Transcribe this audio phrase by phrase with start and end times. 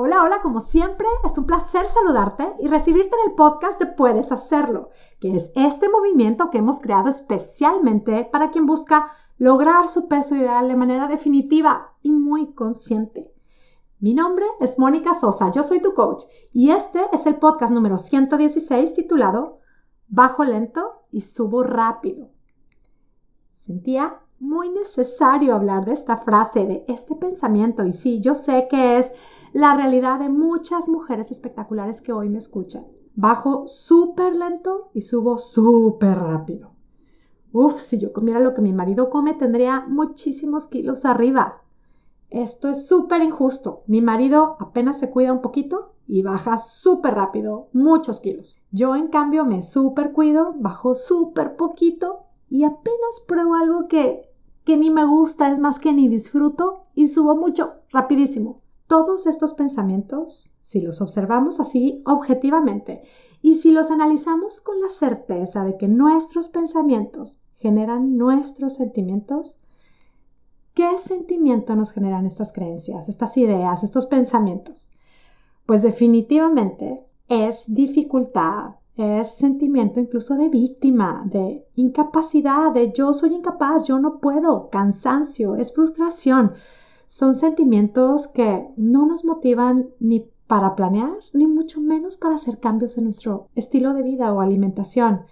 [0.00, 4.30] Hola, hola, como siempre, es un placer saludarte y recibirte en el podcast de Puedes
[4.30, 10.36] Hacerlo, que es este movimiento que hemos creado especialmente para quien busca lograr su peso
[10.36, 13.34] ideal de manera definitiva y muy consciente.
[13.98, 16.22] Mi nombre es Mónica Sosa, yo soy tu coach
[16.52, 19.58] y este es el podcast número 116 titulado
[20.06, 22.30] Bajo lento y subo rápido.
[23.52, 28.98] Sentía muy necesario hablar de esta frase, de este pensamiento y sí, yo sé que
[28.98, 29.12] es
[29.52, 32.86] la realidad de muchas mujeres espectaculares que hoy me escuchan.
[33.14, 36.72] Bajo súper lento y subo súper rápido.
[37.52, 41.62] Uf, si yo comiera lo que mi marido come, tendría muchísimos kilos arriba.
[42.30, 43.82] Esto es súper injusto.
[43.86, 48.56] Mi marido apenas se cuida un poquito y baja súper rápido, muchos kilos.
[48.70, 52.17] Yo, en cambio, me súper cuido, bajo súper poquito
[52.50, 54.28] y apenas pruebo algo que,
[54.64, 58.56] que ni me gusta, es más que ni disfruto y subo mucho, rapidísimo.
[58.86, 63.02] Todos estos pensamientos, si los observamos así objetivamente
[63.42, 69.60] y si los analizamos con la certeza de que nuestros pensamientos generan nuestros sentimientos,
[70.74, 74.90] ¿qué sentimiento nos generan estas creencias, estas ideas, estos pensamientos?
[75.66, 83.86] Pues definitivamente es dificultad, es sentimiento incluso de víctima, de incapacidad, de yo soy incapaz,
[83.86, 86.54] yo no puedo, cansancio, es frustración,
[87.06, 92.98] son sentimientos que no nos motivan ni para planear, ni mucho menos para hacer cambios
[92.98, 95.22] en nuestro estilo de vida o alimentación.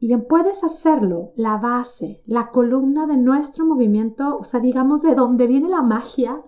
[0.00, 5.14] Y en puedes hacerlo, la base, la columna de nuestro movimiento, o sea, digamos de
[5.14, 6.42] donde viene la magia,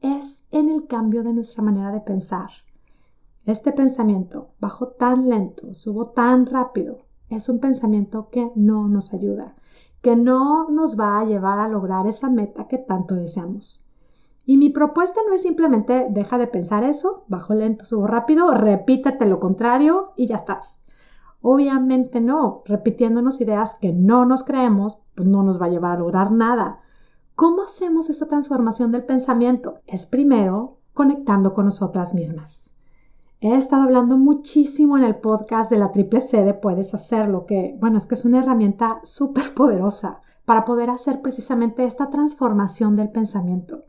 [0.00, 2.50] es en el cambio de nuestra manera de pensar.
[3.46, 9.54] Este pensamiento, bajo tan lento, subo tan rápido, es un pensamiento que no nos ayuda,
[10.00, 13.84] que no nos va a llevar a lograr esa meta que tanto deseamos.
[14.46, 19.26] Y mi propuesta no es simplemente deja de pensar eso, bajo lento, subo rápido, repítete
[19.26, 20.82] lo contrario y ya estás.
[21.42, 26.00] Obviamente no, repitiéndonos ideas que no nos creemos, pues no nos va a llevar a
[26.00, 26.80] lograr nada.
[27.34, 29.80] ¿Cómo hacemos esa transformación del pensamiento?
[29.86, 32.73] Es primero conectando con nosotras mismas.
[33.46, 37.76] He estado hablando muchísimo en el podcast de la triple C de Puedes Hacerlo, que
[37.78, 43.10] bueno, es que es una herramienta súper poderosa para poder hacer precisamente esta transformación del
[43.10, 43.84] pensamiento.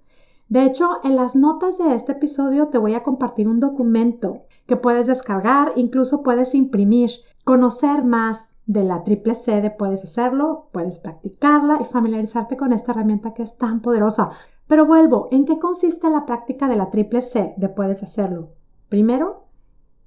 [0.49, 4.75] De hecho, en las notas de este episodio te voy a compartir un documento que
[4.75, 7.11] puedes descargar, incluso puedes imprimir,
[7.45, 12.91] conocer más de la triple C de puedes hacerlo, puedes practicarla y familiarizarte con esta
[12.91, 14.31] herramienta que es tan poderosa.
[14.67, 18.49] Pero vuelvo, ¿en qué consiste la práctica de la triple C de puedes hacerlo?
[18.89, 19.44] Primero,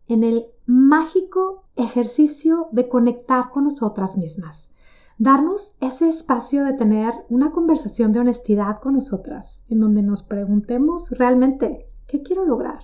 [0.08, 4.70] en el mágico ejercicio de conectar con nosotras mismas
[5.18, 11.10] darnos ese espacio de tener una conversación de honestidad con nosotras, en donde nos preguntemos
[11.10, 12.78] realmente, ¿qué quiero lograr?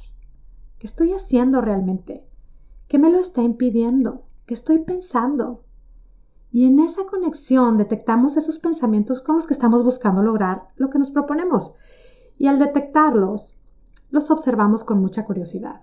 [0.78, 2.28] ¿Qué estoy haciendo realmente?
[2.88, 4.26] ¿Qué me lo está impidiendo?
[4.46, 5.64] ¿Qué estoy pensando?
[6.50, 10.98] Y en esa conexión detectamos esos pensamientos con los que estamos buscando lograr lo que
[10.98, 11.76] nos proponemos.
[12.36, 13.60] Y al detectarlos,
[14.10, 15.82] los observamos con mucha curiosidad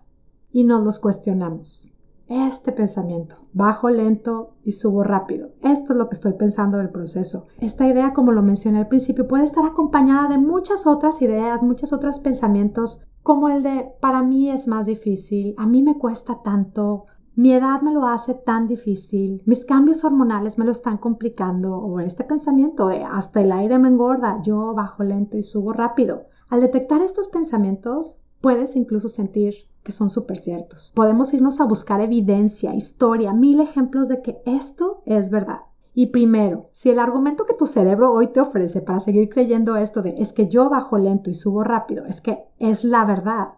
[0.51, 1.91] y nos los cuestionamos
[2.31, 5.49] este pensamiento, bajo lento y subo rápido.
[5.61, 7.47] Esto es lo que estoy pensando del proceso.
[7.59, 11.91] Esta idea, como lo mencioné al principio, puede estar acompañada de muchas otras ideas, muchos
[11.91, 17.05] otros pensamientos, como el de para mí es más difícil, a mí me cuesta tanto,
[17.35, 21.99] mi edad me lo hace tan difícil, mis cambios hormonales me lo están complicando, o
[21.99, 26.23] este pensamiento de hasta el aire me engorda, yo bajo lento y subo rápido.
[26.49, 30.91] Al detectar estos pensamientos, puedes incluso sentir que son súper ciertos.
[30.93, 35.61] Podemos irnos a buscar evidencia, historia, mil ejemplos de que esto es verdad.
[35.93, 40.01] Y primero, si el argumento que tu cerebro hoy te ofrece para seguir creyendo esto
[40.01, 43.55] de es que yo bajo lento y subo rápido, es que es la verdad,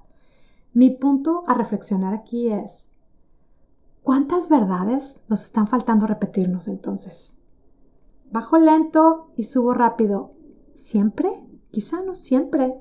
[0.74, 2.90] mi punto a reflexionar aquí es,
[4.02, 7.38] ¿cuántas verdades nos están faltando repetirnos entonces?
[8.32, 10.32] Bajo lento y subo rápido,
[10.74, 11.30] ¿siempre?
[11.70, 12.74] Quizá no siempre.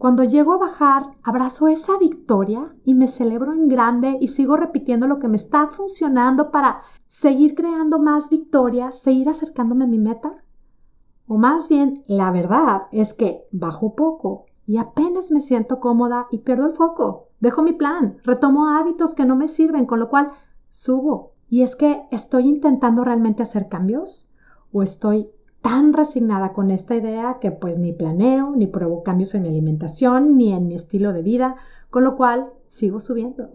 [0.00, 5.06] Cuando llego a bajar, abrazo esa victoria y me celebro en grande y sigo repitiendo
[5.06, 10.42] lo que me está funcionando para seguir creando más victorias, seguir acercándome a mi meta.
[11.26, 16.38] O más bien, la verdad es que bajo poco y apenas me siento cómoda y
[16.38, 17.28] pierdo el foco.
[17.38, 20.30] Dejo mi plan, retomo hábitos que no me sirven, con lo cual
[20.70, 21.34] subo.
[21.50, 24.32] Y es que estoy intentando realmente hacer cambios
[24.72, 25.28] o estoy
[25.60, 30.36] tan resignada con esta idea que pues ni planeo, ni pruebo cambios en mi alimentación,
[30.36, 31.56] ni en mi estilo de vida,
[31.90, 33.50] con lo cual sigo subiendo.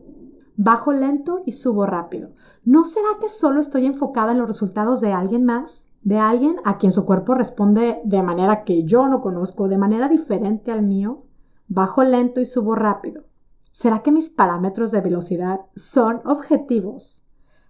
[0.57, 2.29] Bajo lento y subo rápido.
[2.63, 5.89] ¿No será que solo estoy enfocada en los resultados de alguien más?
[6.01, 10.07] ¿De alguien a quien su cuerpo responde de manera que yo no conozco, de manera
[10.07, 11.25] diferente al mío?
[11.67, 13.23] bajo lento y subo rápido.
[13.71, 17.24] ¿Será que mis parámetros de velocidad son objetivos?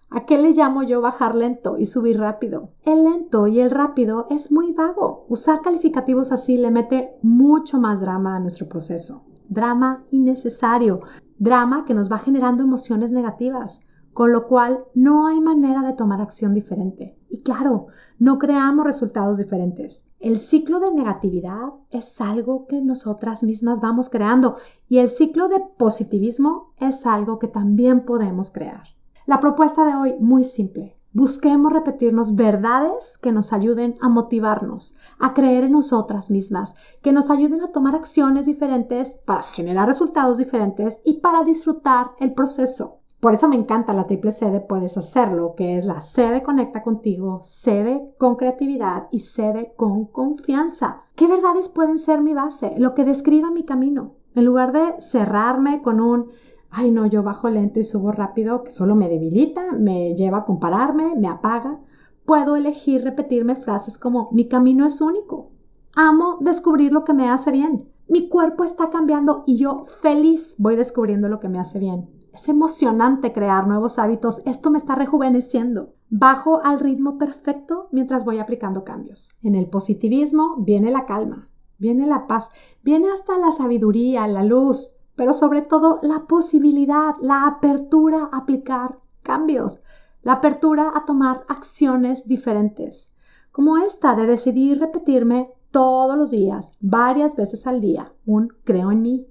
[0.10, 2.70] ¿A qué le llamo yo bajar lento y subir rápido?
[2.84, 5.26] El lento y el rápido es muy vago.
[5.30, 9.26] Usar calificativos así le mete mucho más drama a nuestro proceso.
[9.50, 11.02] Drama innecesario.
[11.38, 16.22] Drama que nos va generando emociones negativas, con lo cual no hay manera de tomar
[16.22, 17.20] acción diferente.
[17.28, 17.88] Y claro,
[18.18, 20.06] no creamos resultados diferentes.
[20.20, 24.56] El ciclo de negatividad es algo que nosotras mismas vamos creando
[24.88, 28.95] y el ciclo de positivismo es algo que también podemos crear.
[29.26, 30.96] La propuesta de hoy, muy simple.
[31.12, 37.32] Busquemos repetirnos verdades que nos ayuden a motivarnos, a creer en nosotras mismas, que nos
[37.32, 43.00] ayuden a tomar acciones diferentes para generar resultados diferentes y para disfrutar el proceso.
[43.20, 46.44] Por eso me encanta la triple C de puedes hacerlo, que es la C de
[46.44, 51.02] conecta contigo, C de con creatividad y C de con confianza.
[51.16, 52.76] ¿Qué verdades pueden ser mi base?
[52.78, 54.12] Lo que describa mi camino.
[54.36, 56.28] En lugar de cerrarme con un
[56.72, 60.46] ay no, yo bajo lento y subo rápido, que solo me debilita, me lleva a
[60.46, 61.80] compararme, me apaga,
[62.26, 65.52] puedo elegir repetirme frases como mi camino es único,
[65.96, 70.76] amo descubrir lo que me hace bien, mi cuerpo está cambiando y yo feliz voy
[70.76, 72.10] descubriendo lo que me hace bien.
[72.32, 75.94] Es emocionante crear nuevos hábitos, esto me está rejuveneciendo.
[76.10, 79.38] Bajo al ritmo perfecto mientras voy aplicando cambios.
[79.42, 82.52] En el positivismo viene la calma, viene la paz,
[82.84, 89.00] viene hasta la sabiduría, la luz, pero sobre todo la posibilidad, la apertura a aplicar
[89.24, 89.84] cambios,
[90.22, 93.14] la apertura a tomar acciones diferentes,
[93.52, 99.02] como esta de decidir repetirme todos los días, varias veces al día, un creo en
[99.02, 99.28] mí.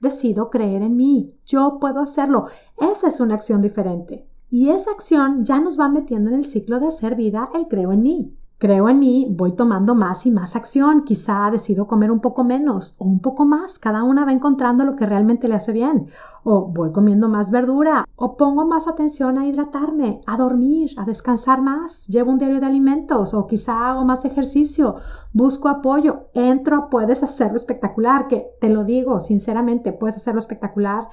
[0.00, 2.48] Decido creer en mí, yo puedo hacerlo.
[2.78, 4.28] Esa es una acción diferente.
[4.50, 7.92] Y esa acción ya nos va metiendo en el ciclo de hacer vida el creo
[7.92, 12.20] en mí creo en mí, voy tomando más y más acción, quizá decido comer un
[12.20, 15.70] poco menos o un poco más, cada una va encontrando lo que realmente le hace
[15.70, 16.06] bien,
[16.44, 21.60] o voy comiendo más verdura, o pongo más atención a hidratarme, a dormir, a descansar
[21.60, 24.96] más, llevo un diario de alimentos, o quizá hago más ejercicio,
[25.34, 31.08] busco apoyo, entro, puedes hacerlo espectacular, que te lo digo sinceramente, puedes hacerlo espectacular,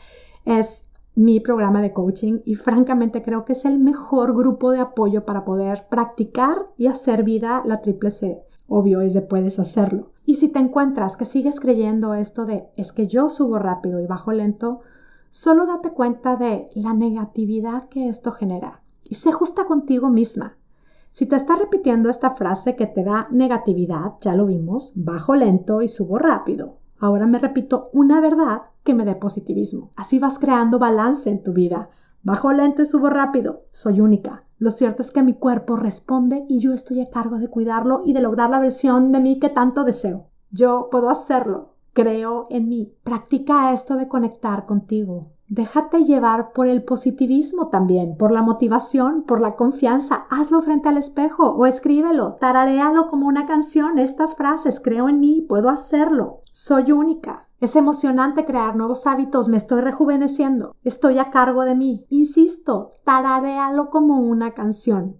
[0.45, 5.25] es mi programa de coaching y francamente creo que es el mejor grupo de apoyo
[5.25, 8.42] para poder practicar y hacer vida la triple C.
[8.68, 10.12] Obvio es de puedes hacerlo.
[10.25, 14.08] Y si te encuentras que sigues creyendo esto de es que yo subo rápido y
[14.08, 14.80] bajo lento,
[15.30, 20.56] solo date cuenta de la negatividad que esto genera y sé justa contigo misma.
[21.12, 25.81] Si te estás repitiendo esta frase que te da negatividad, ya lo vimos, bajo lento
[25.81, 26.78] y subo rápido.
[27.01, 29.92] Ahora me repito una verdad que me dé positivismo.
[29.95, 31.89] Así vas creando balance en tu vida.
[32.21, 33.63] Bajo lento y subo rápido.
[33.71, 34.44] Soy única.
[34.59, 38.13] Lo cierto es que mi cuerpo responde y yo estoy a cargo de cuidarlo y
[38.13, 40.27] de lograr la versión de mí que tanto deseo.
[40.51, 41.74] Yo puedo hacerlo.
[41.94, 42.94] Creo en mí.
[43.03, 45.31] Practica esto de conectar contigo.
[45.48, 50.27] Déjate llevar por el positivismo también, por la motivación, por la confianza.
[50.30, 55.42] Hazlo frente al espejo o escríbelo, tararealo como una canción, estas frases, creo en mí,
[55.42, 61.63] puedo hacerlo, soy única, es emocionante crear nuevos hábitos, me estoy rejuveneciendo, estoy a cargo
[61.63, 62.06] de mí.
[62.09, 65.18] Insisto, tararealo como una canción.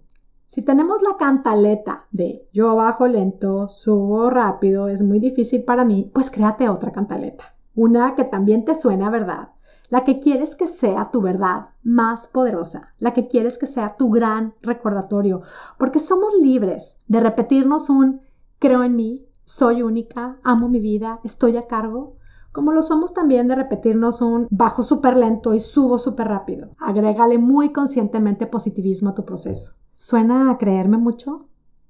[0.48, 6.10] Si tenemos la cantaleta de yo bajo lento, subo rápido, es muy difícil para mí,
[6.12, 7.44] pues créate otra cantaleta.
[7.74, 9.52] Una que también te suene a verdad.
[9.88, 12.92] La que quieres que sea tu verdad más poderosa.
[12.98, 15.42] La que quieres que sea tu gran recordatorio.
[15.78, 18.20] Porque somos libres de repetirnos un
[18.58, 22.16] creo en mí, soy única, amo mi vida, estoy a cargo
[22.52, 26.68] como lo somos también de repetirnos un bajo súper lento y subo súper rápido.
[26.78, 29.76] Agrégale muy conscientemente positivismo a tu proceso.
[29.94, 31.46] ¿Suena a creerme mucho?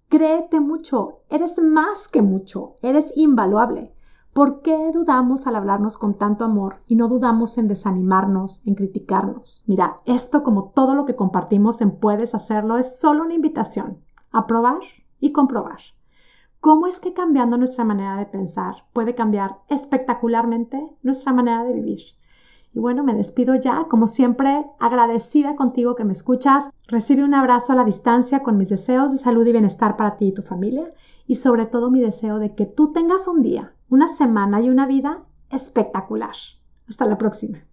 [0.08, 3.92] Créete mucho, eres más que mucho, eres invaluable.
[4.32, 9.64] ¿Por qué dudamos al hablarnos con tanto amor y no dudamos en desanimarnos, en criticarnos?
[9.66, 13.98] Mira, esto como todo lo que compartimos en Puedes hacerlo es solo una invitación
[14.30, 14.80] a probar
[15.18, 15.80] y comprobar
[16.62, 21.98] cómo es que cambiando nuestra manera de pensar puede cambiar espectacularmente nuestra manera de vivir.
[22.72, 26.70] Y bueno, me despido ya, como siempre, agradecida contigo que me escuchas.
[26.86, 30.28] Recibe un abrazo a la distancia con mis deseos de salud y bienestar para ti
[30.28, 30.94] y tu familia
[31.26, 34.86] y sobre todo mi deseo de que tú tengas un día, una semana y una
[34.86, 36.36] vida espectacular.
[36.88, 37.66] Hasta la próxima.